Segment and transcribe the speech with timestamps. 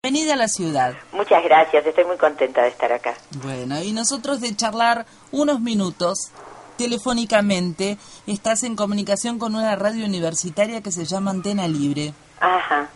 [0.00, 0.94] Bienvenida a la ciudad.
[1.10, 3.14] Muchas gracias, estoy muy contenta de estar acá.
[3.42, 6.30] Bueno, y nosotros de charlar unos minutos
[6.76, 7.98] telefónicamente,
[8.28, 12.14] estás en comunicación con una radio universitaria que se llama Antena Libre.
[12.38, 12.88] Ajá.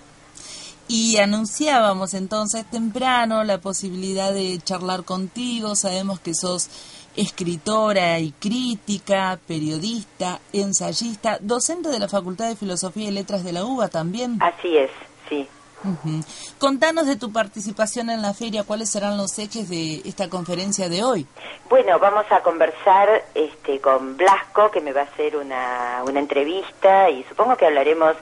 [0.86, 6.70] Y anunciábamos entonces temprano la posibilidad de charlar contigo, sabemos que sos
[7.16, 13.64] escritora y crítica, periodista, ensayista, docente de la Facultad de Filosofía y Letras de la
[13.64, 14.38] UBA también.
[14.40, 14.90] Así es,
[15.28, 15.48] sí.
[16.58, 21.02] Contanos de tu participación en la feria, cuáles serán los ejes de esta conferencia de
[21.02, 21.26] hoy.
[21.68, 27.10] Bueno, vamos a conversar este, con Blasco, que me va a hacer una, una entrevista
[27.10, 28.16] y supongo que hablaremos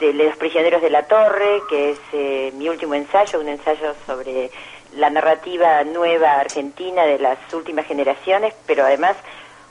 [0.00, 4.50] de Los prisioneros de la torre, que es eh, mi último ensayo, un ensayo sobre
[4.94, 9.16] la narrativa nueva argentina de las últimas generaciones, pero además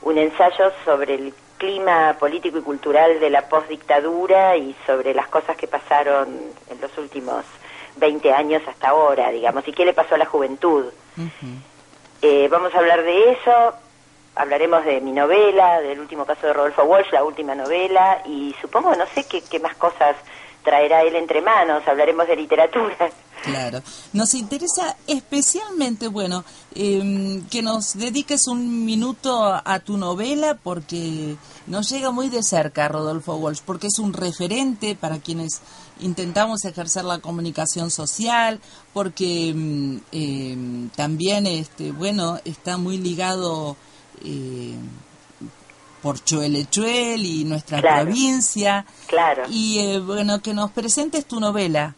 [0.02, 5.56] un ensayo sobre el clima político y cultural de la postdictadura y sobre las cosas
[5.56, 6.28] que pasaron
[6.70, 7.44] en los últimos
[7.96, 10.86] 20 años hasta ahora, digamos, y qué le pasó a la juventud.
[12.22, 13.74] Eh, vamos a hablar de eso,
[14.34, 18.94] hablaremos de mi novela, del último caso de Rodolfo Walsh, la última novela, y supongo,
[18.94, 20.16] no sé qué, qué más cosas
[20.64, 23.10] traerá él entre manos, hablaremos de literatura.
[23.42, 31.36] Claro, nos interesa especialmente, bueno, em, que nos dediques un minuto a, tu novela porque
[31.66, 35.60] nos llega muy de cerca Rodolfo Walsh, porque es un referente para quienes
[36.00, 38.60] intentamos ejercer la comunicación social,
[38.92, 43.76] porque em, también, este, bueno, está muy ligado
[44.24, 44.74] eh,
[46.02, 46.56] por Chuel
[47.24, 48.84] y nuestra provincia.
[49.06, 49.44] Claro.
[49.48, 51.94] Y eh, bueno, que nos presentes tu novela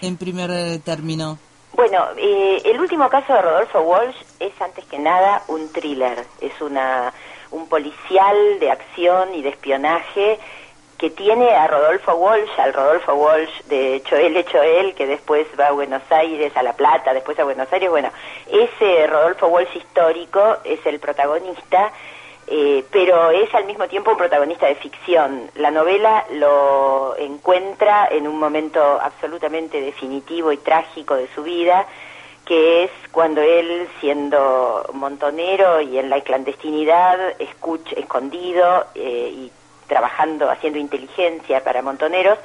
[0.00, 1.38] en primer eh, término.
[1.72, 6.60] Bueno, eh, el último caso de Rodolfo Walsh es antes que nada un thriller, es
[6.60, 7.12] una
[7.52, 10.38] un policial de acción y de espionaje
[10.98, 15.72] que tiene a Rodolfo Walsh, al Rodolfo Walsh de Choel Choel, que después va a
[15.72, 18.10] Buenos Aires, a La Plata, después a Buenos Aires, bueno,
[18.46, 21.90] ese Rodolfo Walsh histórico es el protagonista
[22.52, 25.48] eh, pero es al mismo tiempo un protagonista de ficción.
[25.54, 31.86] La novela lo encuentra en un momento absolutamente definitivo y trágico de su vida,
[32.44, 39.52] que es cuando él, siendo montonero y en la clandestinidad, escucha, escondido eh, y
[39.86, 42.38] trabajando, haciendo inteligencia para montoneros,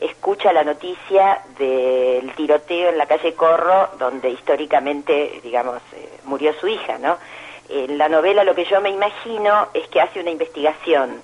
[0.00, 6.66] escucha la noticia del tiroteo en la calle Corro, donde históricamente, digamos, eh, murió su
[6.66, 7.16] hija, ¿no?
[7.72, 11.22] En la novela lo que yo me imagino es que hace una investigación.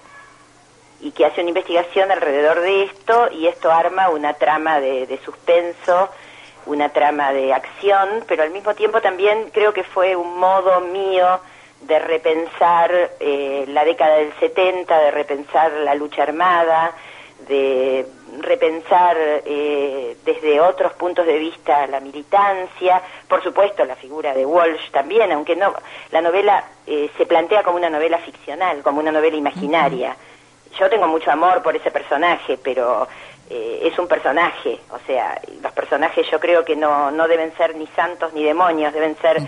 [1.01, 6.09] Y que hace una investigación alrededor de esto y esto arma una trama de, suspenso,
[6.67, 11.41] una trama de acción, pero al mismo tiempo también creo que fue un modo mío
[11.83, 16.93] de repensar eh, la década del 70, de repensar la lucha armada,
[17.47, 18.05] de
[18.41, 24.91] repensar eh, desde otros puntos de vista la militancia, por supuesto la figura de Walsh
[24.91, 25.73] también, aunque no,
[26.11, 30.17] la novela eh, se plantea como una novela ficcional, como una novela imaginaria.
[30.79, 33.09] Yo tengo mucho amor por ese personaje, pero
[33.51, 37.75] eh, es un personaje, o sea, los personajes yo creo que no, no deben ser
[37.77, 39.39] ni santos ni demonios, deben ser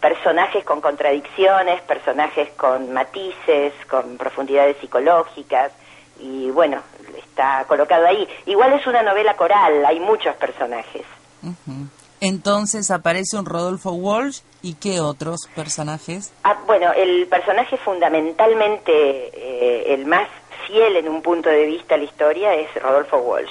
[0.00, 5.72] personajes con contradicciones, personajes con matices, con profundidades psicológicas,
[6.20, 6.82] y bueno,
[7.34, 8.26] está colocado ahí.
[8.46, 11.02] Igual es una novela coral, hay muchos personajes.
[12.20, 16.32] Entonces aparece un Rodolfo Walsh y qué otros personajes?
[16.44, 20.28] Ah, bueno, el personaje fundamentalmente, eh, el más
[20.66, 23.50] fiel en un punto de vista a la historia es Rodolfo Walsh.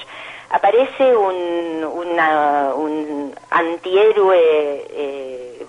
[0.50, 5.66] Aparece un, un antihéroe eh,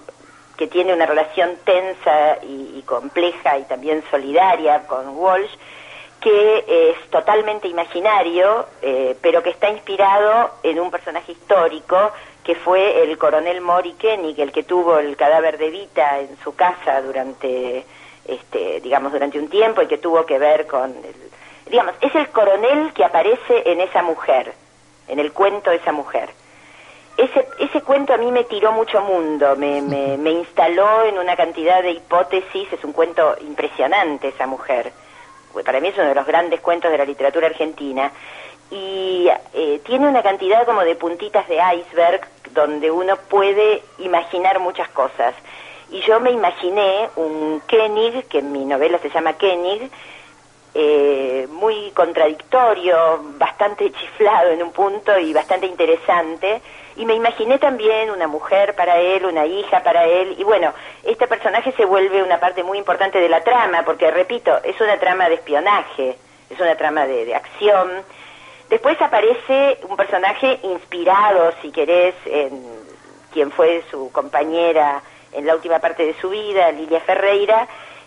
[0.56, 5.50] que tiene una relación tensa y compleja y también solidaria con Walsh,
[6.24, 12.12] que es totalmente imaginario, eh, pero que está inspirado en un personaje histórico
[12.42, 16.56] que fue el coronel Mori Kenny, el que tuvo el cadáver de Vita en su
[16.56, 17.84] casa durante,
[18.26, 20.94] este, digamos, durante un tiempo y que tuvo que ver con,
[21.68, 24.54] digamos, es el coronel que aparece en esa mujer,
[25.08, 26.30] en el cuento de esa mujer.
[27.18, 31.36] Ese, ese cuento a mí me tiró mucho mundo, me, me, me instaló en una
[31.36, 34.90] cantidad de hipótesis, es un cuento impresionante esa mujer
[35.62, 38.10] para mí es uno de los grandes cuentos de la literatura argentina,
[38.70, 44.88] y eh, tiene una cantidad como de puntitas de iceberg donde uno puede imaginar muchas
[44.88, 45.34] cosas.
[45.90, 49.90] Y yo me imaginé un Koenig, que en mi novela se llama Koenig,
[50.74, 56.60] eh, muy contradictorio, bastante chiflado en un punto y bastante interesante.
[56.96, 60.36] Y me imaginé también una mujer para él, una hija para él.
[60.38, 64.60] Y bueno, este personaje se vuelve una parte muy importante de la trama, porque repito,
[64.62, 66.16] es una trama de espionaje,
[66.48, 67.90] es una trama de, de acción.
[68.68, 72.62] Después aparece un personaje inspirado, si querés, en
[73.32, 75.02] quien fue su compañera
[75.32, 77.66] en la última parte de su vida, Lilia Ferreira,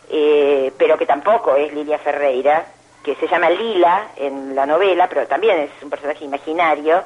[0.09, 2.65] eh, pero que tampoco es Lilia Ferreira,
[3.03, 7.03] que se llama Lila en la novela, pero también es un personaje imaginario,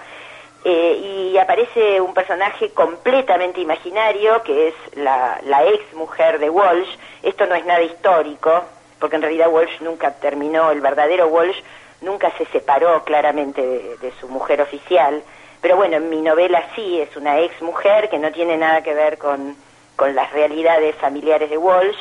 [0.63, 6.89] eh, y aparece un personaje completamente imaginario, que es la, ex mujer de Walsh.
[7.23, 8.63] Esto no es nada histórico,
[8.99, 11.57] porque en realidad Walsh nunca terminó, el verdadero Walsh
[12.01, 15.23] nunca se separó claramente de, de su mujer oficial,
[15.61, 18.93] pero bueno, en mi novela sí, es una ex mujer que no tiene nada que
[18.93, 19.55] ver con,
[19.95, 21.97] con las realidades familiares de Walsh,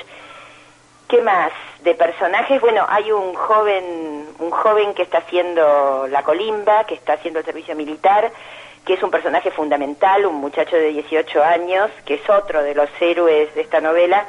[1.10, 1.50] ¿Qué más?
[1.82, 7.14] De personajes, bueno, hay un joven, un joven que está haciendo la colimba, que está
[7.14, 8.30] haciendo el servicio militar,
[8.86, 12.88] que es un personaje fundamental, un muchacho de 18 años, que es otro de los
[13.00, 14.24] héroes de esta novela,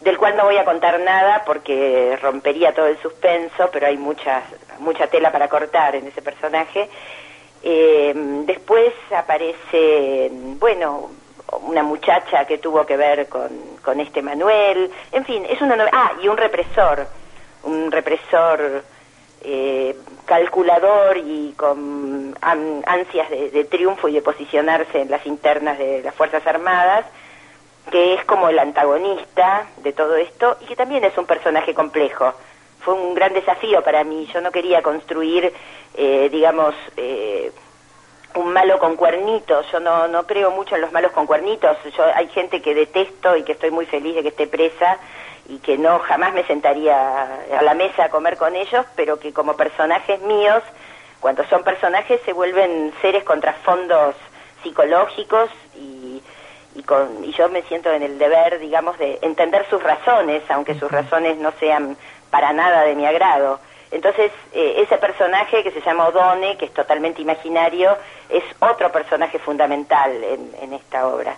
[0.00, 4.42] del cual no voy a contar nada porque rompería todo el suspenso, pero hay mucha,
[4.80, 6.90] mucha tela para cortar en ese personaje.
[7.62, 8.12] Eh,
[8.44, 11.10] después aparece, bueno,
[11.62, 13.50] una muchacha que tuvo que ver con,
[13.82, 17.06] con este Manuel, en fin, es una novela, ah, y un represor,
[17.62, 18.82] un represor
[19.42, 26.14] eh, calculador y con ansias de, triunfo y de posicionarse en las internas de las
[26.16, 27.06] Fuerzas Armadas,
[27.90, 32.32] que es como el antagonista de todo esto y que también es un personaje complejo.
[32.80, 35.52] Fue un gran desafío para mí, yo no quería construir,
[35.94, 37.52] eh, digamos, eh,
[38.36, 39.66] un malo con cuernitos.
[39.72, 41.76] Yo no, no creo mucho en los malos con cuernitos.
[41.96, 44.98] Yo, hay gente que detesto y que estoy muy feliz de que esté presa
[45.48, 47.22] y que no jamás me sentaría
[47.58, 50.62] a la mesa a comer con ellos, pero que como personajes míos,
[51.20, 54.14] cuando son personajes, se vuelven seres con trasfondos
[54.62, 56.20] psicológicos y,
[56.74, 60.74] y, con, y yo me siento en el deber, digamos, de entender sus razones, aunque
[60.74, 61.96] sus razones no sean
[62.30, 63.60] para nada de mi agrado.
[63.96, 67.96] Entonces, eh, ese personaje que se llama Odone, que es totalmente imaginario,
[68.28, 71.34] es otro personaje fundamental en, en esta obra.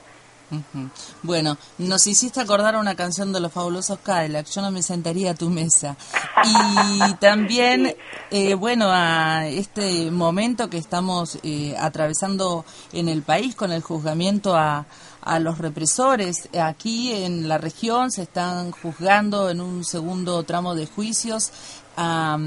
[0.50, 0.90] Uh -huh.
[1.22, 5.34] Bueno, nos hiciste acordar una canción de los fabulosos Cadillac, yo no me sentaría a
[5.34, 5.96] tu mesa.
[6.44, 7.94] Y también,
[8.32, 14.56] eh, bueno, a este momento que estamos eh, atravesando en el país con el juzgamiento
[14.56, 14.86] a,
[15.28, 16.48] a los represores.
[16.58, 21.52] Aquí en la región se están juzgando en un segundo tramo de juicios
[21.98, 22.38] a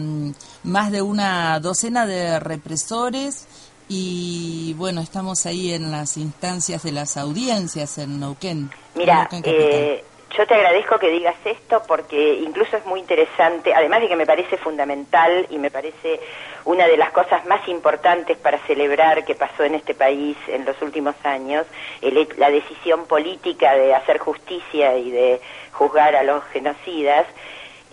[0.64, 3.48] más de una docena de represores
[3.90, 8.70] y bueno, estamos ahí en las instancias de las audiencias en Neuquén.
[8.96, 10.02] Mira, eh,
[10.38, 14.26] yo te agradezco que digas esto porque incluso es muy interesante, además de que me
[14.26, 16.22] parece fundamental y me parece
[16.64, 20.82] una de las cosas más importantes para celebrar que pasó en este país en los
[20.82, 21.66] últimos años,
[22.02, 25.42] el, la decisión política de hacer justicia y de
[25.74, 27.26] juzgar a los genocidas.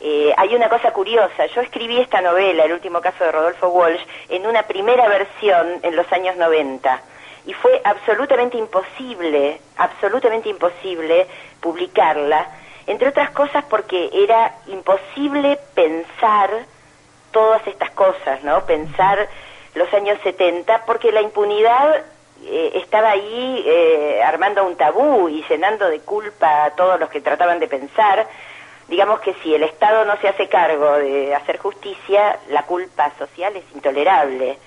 [0.00, 4.00] Eh, hay una cosa curiosa, yo escribí esta novela, el último caso de Rodolfo Walsh,
[4.28, 7.00] en una primera versión en los años 90
[7.46, 11.26] y fue absolutamente imposible, absolutamente imposible
[11.60, 12.46] publicarla,
[12.86, 16.50] entre otras cosas porque era imposible pensar
[17.32, 18.66] todas estas cosas, ¿no?
[18.66, 19.28] Pensar
[19.74, 22.04] los años 70 porque la impunidad
[22.44, 27.20] eh, estaba ahí eh, armando un tabú y llenando de culpa a todos los que
[27.20, 28.26] trataban de pensar
[28.88, 33.54] digamos que si el Estado no se hace cargo de hacer justicia, la culpa social
[33.56, 34.58] es intolerable.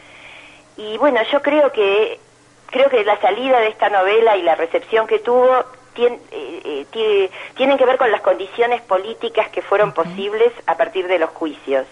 [0.78, 2.20] Y bueno, yo creo que
[2.68, 7.30] creo que la salida de esta novela y la recepción que tuvo tien, eh, eh,
[7.56, 11.86] tienen que ver con las condiciones políticas que fueron posibles a partir de los juicios.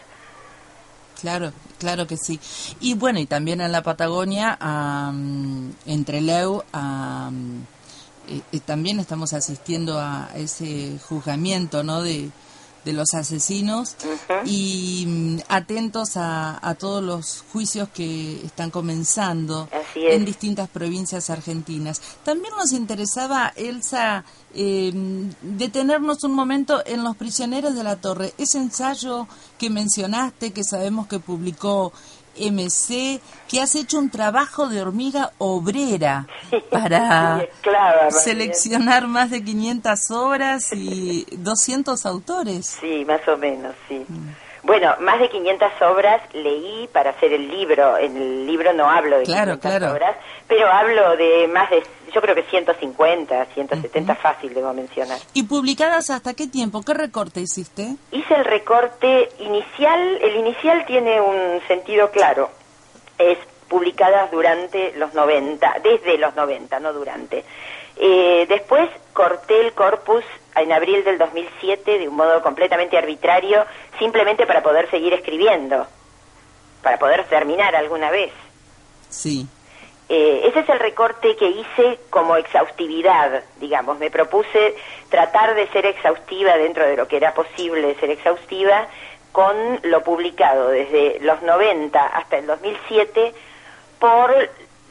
[1.19, 2.39] Claro, claro que sí.
[2.79, 7.65] Y bueno, y también en la Patagonia, um, entre Leu, um,
[8.51, 12.01] eh, también estamos asistiendo a ese juzgamiento ¿no?
[12.01, 12.29] de,
[12.85, 14.41] de los asesinos uh -huh.
[14.45, 22.01] y um, atentos a, a, todos los juicios que están comenzando en distintas provincias argentinas.
[22.23, 24.91] También nos interesaba, Elsa, eh,
[25.41, 31.07] detenernos un momento en Los Prisioneros de la Torre, ese ensayo que mencionaste, que sabemos
[31.07, 31.91] que publicó
[32.39, 36.27] MC, que has hecho un trabajo de hormiga obrera
[36.71, 37.45] para
[38.09, 42.77] seleccionar más de 500 obras y 200 autores.
[42.79, 44.05] Sí, más o menos, sí.
[44.07, 44.48] Mm.
[44.63, 47.97] Bueno, más de 500 obras leí para hacer el libro.
[47.97, 49.93] En el libro no hablo de Claro, 500 claro.
[49.93, 50.15] obras,
[50.47, 51.81] pero hablo de más de,
[52.13, 55.17] yo creo que 150, 170 fácil debo mencionar.
[55.33, 56.81] ¿Y publicadas hasta qué tiempo?
[56.83, 57.95] ¿Qué recorte hiciste?
[58.11, 62.49] Hice el recorte inicial, el inicial tiene un sentido claro,
[63.17, 63.37] es
[63.69, 67.45] publicadas durante los 90, desde los 90, no durante.
[67.99, 70.23] Eh, después corté el corpus
[70.55, 73.65] en abril del 2007 de un modo completamente arbitrario,
[73.97, 75.85] simplemente para poder seguir escribiendo,
[76.81, 78.31] para poder terminar alguna vez.
[79.09, 79.45] Sí.
[80.07, 83.99] Eh, ese es el recorte que hice como exhaustividad, digamos.
[83.99, 84.75] Me propuse
[85.09, 88.87] tratar de ser exhaustiva dentro de lo que era posible ser exhaustiva
[89.31, 93.33] con lo publicado desde los 90 hasta el 2007
[93.99, 94.33] por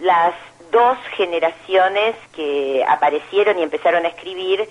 [0.01, 0.35] las
[0.71, 4.69] dos generaciones que aparecieron y empezaron a escribir,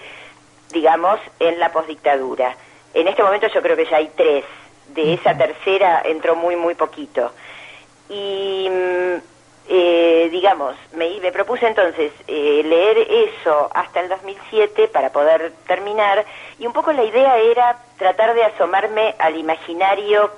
[0.71, 2.55] digamos, en la posdictadura.
[2.93, 4.45] En este momento yo creo que ya hay tres.
[4.89, 7.31] De esa tercera entró muy, muy poquito.
[8.09, 9.15] Y, mm,
[9.69, 16.25] eh, digamos, me, me propuse entonces eh, leer eso hasta el 2007 para poder terminar.
[16.57, 20.31] Y un poco la idea era tratar de asomarme al imaginario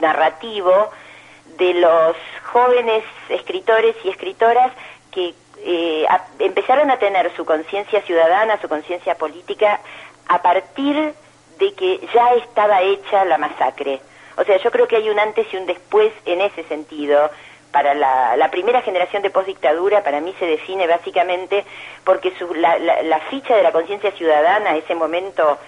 [0.00, 0.90] narrativo
[1.58, 2.16] de los
[2.52, 4.72] jóvenes escritores y escritoras
[5.10, 6.06] que eh,
[6.38, 9.80] empezaron a tener su conciencia ciudadana, su conciencia política,
[10.28, 11.14] a partir
[11.58, 14.00] de que ya estaba hecha la masacre.
[14.36, 17.30] O sea, yo creo que hay un antes y un después en ese sentido.
[17.70, 21.64] Para la, la primera generación de postdictadura, para mí se define básicamente
[22.04, 25.58] porque su, la, la- la ficha de la conciencia ciudadana, ese momento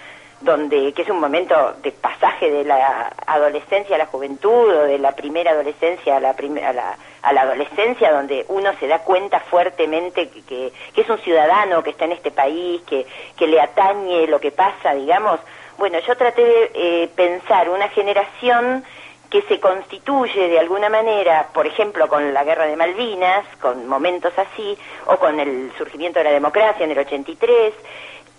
[0.44, 4.98] donde que es un momento de pasaje de la adolescencia a la juventud o de
[4.98, 10.28] la primera adolescencia a la, la, a la adolescencia donde uno se da cuenta fuertemente
[10.28, 14.26] que, que, que es un ciudadano que está en este país que, que le atañe
[14.26, 15.40] lo que pasa digamos.
[15.78, 18.84] Bueno yo traté de eh, pensar una generación
[19.30, 24.32] que se constituye de alguna manera, por ejemplo, con la guerra de Malvinas, con momentos
[24.36, 27.74] así, o con el surgimiento de la democracia en el 83,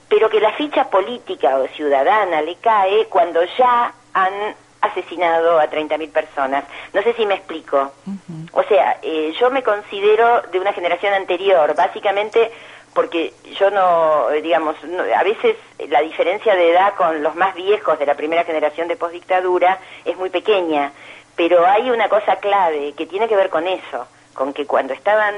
[0.10, 4.34] pero que la ficha política o ciudadana le cae cuando ya han
[4.82, 6.64] asesinado a 30.000 personas.
[6.94, 7.92] No sé si me explico.
[8.54, 12.52] O sea, eh, yo me considero de una generación anterior, básicamente
[12.94, 15.58] porque yo no, eh, digamos, no- a veces
[15.90, 20.16] la diferencia de edad con los más viejos de la primera generación de postdictadura es
[20.18, 20.92] muy pequeña,
[21.36, 25.36] pero hay una cosa clave que tiene que ver con eso, con que cuando estaban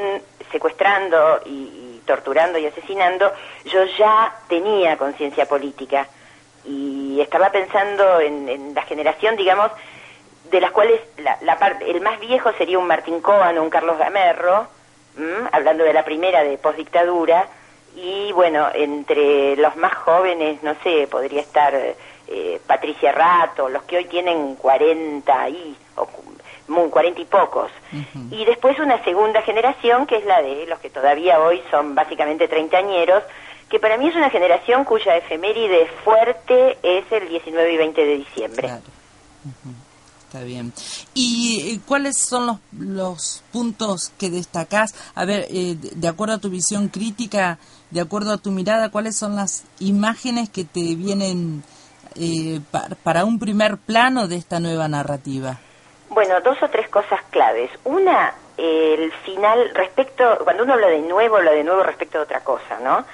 [0.51, 3.31] secuestrando y, y torturando y asesinando,
[3.65, 6.07] yo ya tenía conciencia política
[6.65, 9.71] y estaba pensando en, en la generación, digamos,
[10.49, 13.97] de las cuales la, la el más viejo sería un Martín Coan o un Carlos
[13.99, 14.67] Gamerro,
[15.51, 17.47] hablando de la primera de postdictadura,
[17.95, 23.97] y bueno, entre los más jóvenes, no sé, podría estar eh, Patricia Rato, los que
[23.97, 26.07] hoy tienen 40 y, o
[26.67, 27.71] cu- mu- 40 y pocos.
[28.31, 32.47] Y después una segunda generación, que es la de los que todavía hoy son básicamente
[32.47, 33.24] treintañeros,
[33.69, 38.17] que para mí es una generación cuya efeméride fuerte es el 19 y 20 de
[38.17, 38.67] diciembre.
[38.67, 38.81] Claro.
[40.25, 40.74] Está bien.
[41.13, 44.93] ¿Y eh, cuáles son los, los puntos que destacás?
[45.15, 47.59] A ver, eh, de de acuerdo a tu visión crítica,
[47.91, 51.63] de acuerdo a tu mirada, ¿cuáles son las imágenes que te vienen
[52.15, 55.59] eh, pa- para un primer plano de esta nueva narrativa?
[56.17, 57.69] Bueno, dos o tres cosas claves.
[57.83, 62.39] Una, el final, respecto, cuando uno habla de nuevo, habla de nuevo respecto a otra
[62.39, 63.05] cosa, ¿no?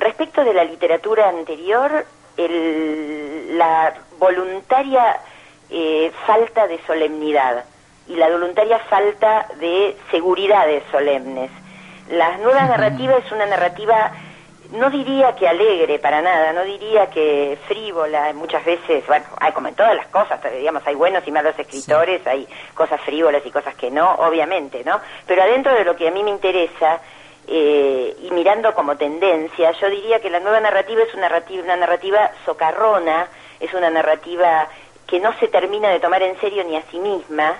[0.00, 2.04] Respecto de la literatura anterior,
[2.36, 5.20] el- la voluntaria
[5.70, 7.64] eh, falta de solemnidad
[8.08, 11.52] y la voluntaria falta de seguridades solemnes.
[12.10, 14.10] La nueva narrativa es una narrativa
[14.72, 19.68] no diría que alegre para nada, no diría que frívola, muchas veces, bueno, hay como
[19.68, 23.74] en todas las cosas, digamos, hay buenos y malos escritores, hay cosas frívolas y cosas
[23.76, 25.00] que no, obviamente, ¿no?
[25.26, 27.00] Pero adentro de lo que a mí me interesa,
[27.46, 31.76] eh, y mirando como tendencia, yo diría que la nueva narrativa es una narrativa, una
[31.76, 33.26] narrativa socarrona,
[33.58, 34.68] es una narrativa
[35.06, 37.56] que no se termina de tomar en serio ni a sí misma,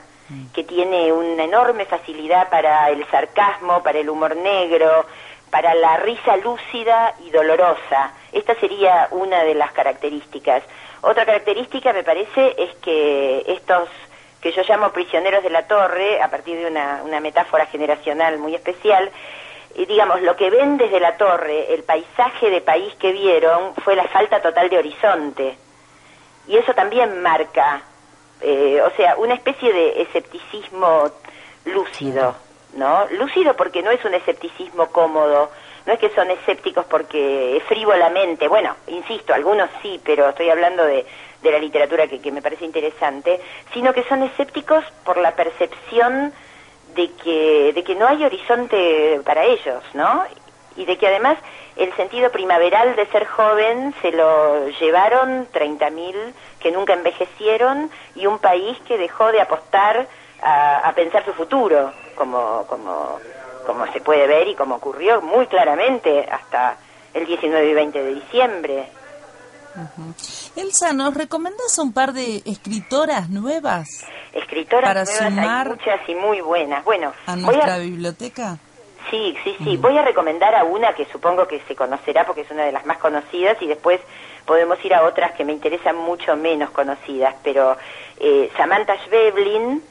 [0.52, 5.06] que tiene una enorme facilidad para el sarcasmo, para el humor negro,
[5.50, 8.12] para la risa lúcida y dolorosa.
[8.32, 10.62] Esta sería una de las características.
[11.00, 13.88] Otra característica, me parece, es que estos
[14.40, 18.54] que yo llamo prisioneros de la torre, a partir de una, una metáfora generacional muy
[18.54, 19.10] especial,
[19.74, 23.96] y digamos, lo que ven desde la torre, el paisaje de país que vieron, fue
[23.96, 25.56] la falta total de horizonte.
[26.46, 27.82] Y eso también marca,
[28.40, 31.10] eh, o sea, una especie de escepticismo
[31.64, 32.34] lúcido,
[32.78, 33.06] ¿no?
[33.10, 35.50] Lúcido porque no es un escepticismo cómodo,
[35.86, 41.04] no es que son escépticos porque frívolamente, bueno, insisto, algunos sí, pero estoy hablando de,
[41.42, 43.40] de la literatura que, que me parece interesante,
[43.72, 46.32] sino que son escépticos por la percepción
[46.94, 50.24] de que, de que no hay horizonte para ellos, ¿no?
[50.76, 51.38] Y de que además
[51.76, 56.14] el sentido primaveral de ser joven se lo llevaron 30.000
[56.60, 60.06] que nunca envejecieron y un país que dejó de apostar
[60.42, 63.18] a, pensar su futuro, como, como,
[63.66, 66.76] como se puede ver y como ocurrió muy claramente hasta
[67.14, 68.88] el 19 y 20 de diciembre.
[70.56, 74.04] Elsa, ¿nos recomiendas un par de escritoras nuevas?
[74.32, 76.84] Escritoras para nuevas, sumar hay muchas y muy buenas.
[76.84, 78.58] Bueno, a nuestra biblioteca.
[79.10, 79.76] Sí, sí, sí.
[79.78, 82.84] Voy a recomendar a una que supongo que se conocerá porque es una de las
[82.84, 84.00] más conocidas y después
[84.44, 87.34] podemos ir a otras que me interesan mucho menos conocidas.
[87.42, 87.76] Pero
[88.18, 89.82] eh, Samantha Schweblin,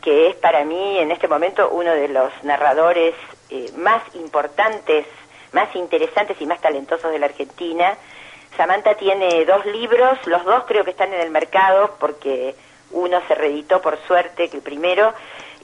[0.00, 3.14] que es para mí en este momento uno de los narradores
[3.50, 5.06] eh, más importantes,
[5.52, 7.96] más interesantes y más talentosos de la Argentina.
[8.56, 12.54] Samantha tiene dos libros, los dos creo que están en el mercado porque
[12.92, 15.14] uno se reeditó por suerte, que el primero,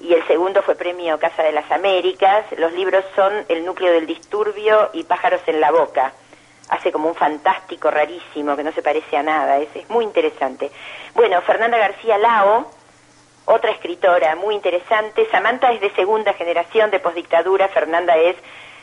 [0.00, 2.44] y el segundo fue premio Casa de las Américas.
[2.58, 6.12] Los libros son El núcleo del disturbio y Pájaros en la boca.
[6.68, 10.70] Hace como un fantástico rarísimo que no se parece a nada, es, es muy interesante.
[11.14, 12.70] Bueno, Fernanda García Lao,
[13.46, 15.26] otra escritora muy interesante.
[15.30, 18.36] Samantha es de segunda generación de postdictadura, Fernanda es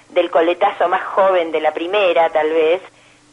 [0.10, 2.82] del coletazo más joven de la primera, tal vez.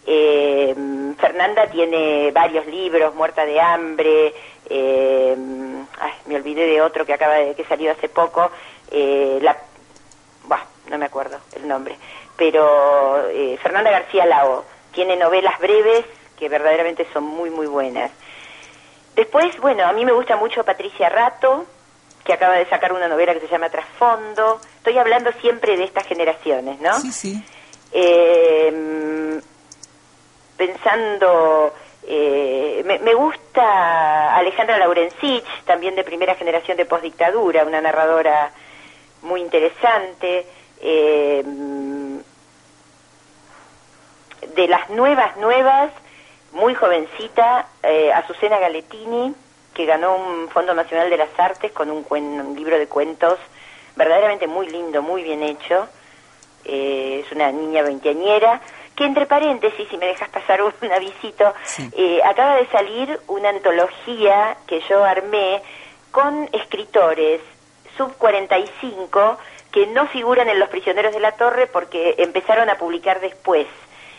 [0.06, 0.74] Eh,
[1.18, 4.34] Fernanda tiene varios libros, Muerta de Hambre,
[4.68, 5.36] eh,
[6.26, 8.50] me olvidé de otro que acaba de que salió hace poco,
[8.90, 9.56] eh, la,
[10.88, 11.96] no me acuerdo el nombre,
[12.36, 13.28] pero
[13.62, 16.04] Fernanda García Lao tiene novelas breves
[16.36, 18.10] que verdaderamente son muy muy buenas.
[19.14, 21.66] Después, bueno, a mí me gusta mucho Patricia Rato,
[22.24, 24.60] que acaba de sacar una novela que se llama Trasfondo.
[24.76, 26.94] Estoy hablando siempre de estas generaciones, ¿no?
[27.00, 27.44] Sí, sí.
[27.92, 29.40] Eh,
[30.56, 31.74] pensando
[32.06, 38.50] eh, me, gusta Alejandra Laurencich, también de primera generación de postdictadura, una narradora
[39.22, 40.46] muy interesante.
[40.80, 41.44] Eh,
[44.54, 45.92] de las nuevas, nuevas,
[46.52, 49.34] muy jovencita, eh, Azucena Galetini,
[49.74, 53.38] que ganó un Fondo Nacional de las Artes con un, un libro de cuentos
[53.96, 55.88] verdaderamente muy lindo, muy bien hecho.
[56.64, 58.60] es una niña veinteañera
[59.00, 61.54] que entre paréntesis, si me dejas pasar un avisito,
[61.96, 65.62] eh, acaba de salir una antología que yo armé
[66.10, 67.40] con escritores
[67.96, 69.38] sub 45
[69.72, 73.66] que no figuran en Los Prisioneros de la Torre porque empezaron a publicar después.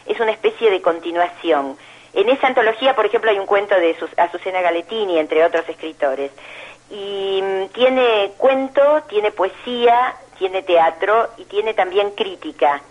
[0.08, 1.78] Es una especie de continuación.
[2.14, 6.32] En esa antología, por ejemplo, hay un cuento de Azucena Galetini, entre otros escritores.
[6.90, 12.82] Y mm, tiene cuento, tiene poesía, tiene teatro y tiene también crítica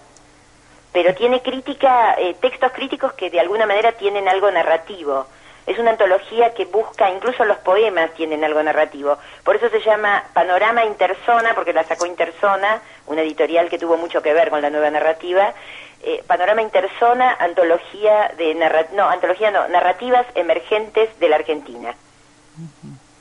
[0.92, 5.26] pero tiene crítica, eh, textos críticos que de alguna manera tienen algo narrativo.
[5.66, 9.18] Es una antología que busca, incluso los poemas tienen algo narrativo.
[9.44, 14.20] Por eso se llama Panorama Interzona, porque la sacó Interzona, una editorial que tuvo mucho
[14.22, 15.54] que ver con la nueva narrativa.
[16.02, 18.54] Eh, Panorama Interzona, antología de
[18.94, 21.94] no, antología no, narrativas emergentes de la Argentina.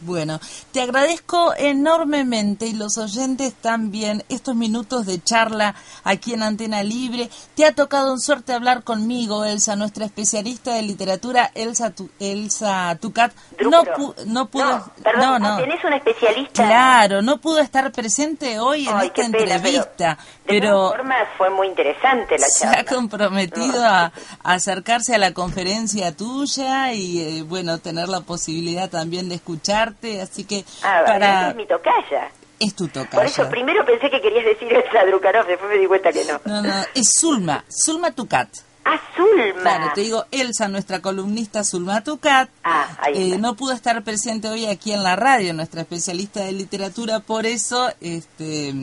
[0.02, 0.40] Bueno,
[0.72, 7.30] te agradezco enormemente y los oyentes también estos minutos de charla aquí en Antena Libre.
[7.56, 13.34] Te ha tocado en suerte hablar conmigo, Elsa, nuestra especialista de literatura, Elsa, Elsa Tucat.
[13.60, 13.84] No,
[14.26, 14.92] no pudo.
[15.18, 16.66] No, no, ¿Tenés una especialista?
[16.66, 20.18] Claro, no pudo estar presente hoy en esta entrevista.
[20.46, 20.98] pero, de
[21.38, 22.74] fue muy interesante la charla.
[22.74, 28.90] Se ha comprometido a, acercarse a la conferencia tuya y, eh, bueno, tener la posibilidad
[28.90, 29.89] también de escuchar
[30.22, 31.50] así que ah, para...
[31.50, 32.32] es mi tocaya.
[32.60, 33.10] Es tu tocaya.
[33.12, 36.42] Por eso primero pensé que querías decir Elsa Drukarov, después me di cuenta que no.
[36.46, 38.50] No, no, es Zulma, Zulma Tucat.
[38.84, 39.62] Ah, Zulma.
[39.62, 44.50] Claro, te digo, Elsa, nuestra columnista Zulma Tucat, ah, ahí eh, no pudo estar presente
[44.50, 48.74] hoy aquí en la radio, nuestra especialista de literatura, por eso este,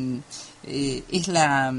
[0.64, 1.73] eh, es la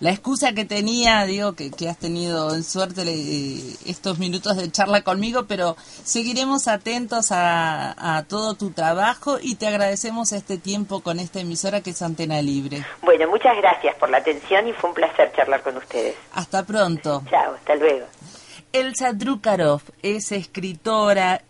[0.00, 4.70] la excusa que tenía, digo, que, que has tenido en suerte eh, estos minutos de
[4.70, 11.00] charla conmigo, pero seguiremos atentos a, a, todo tu trabajo y te agradecemos este tiempo
[11.00, 12.84] con esta emisora que es Antena Libre.
[13.02, 16.16] Bueno, muchas gracias por la atención y fue un placer charlar con ustedes.
[16.32, 17.22] Hasta pronto.
[17.30, 18.06] Chao, hasta luego.
[18.72, 21.40] Elsa Drukarov es escritora.